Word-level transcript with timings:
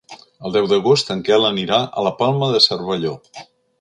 El 0.47 0.55
deu 0.55 0.69
d'agost 0.71 1.11
en 1.15 1.21
Quel 1.27 1.45
anirà 1.49 1.79
a 2.03 2.07
la 2.07 2.15
Palma 2.23 2.51
de 2.57 2.63
Cervelló. 2.69 3.13